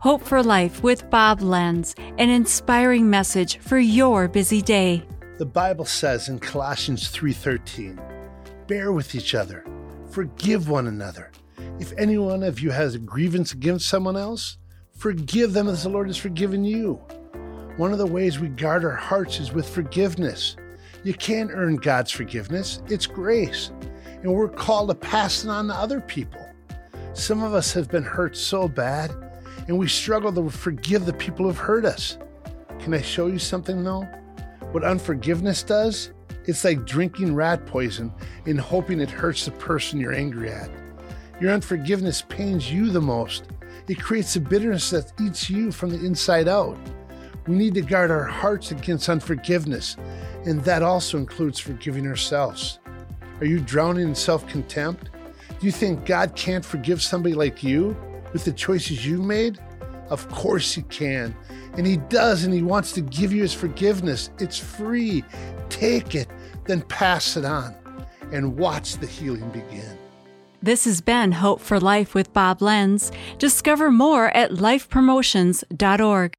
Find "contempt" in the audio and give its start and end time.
54.46-55.10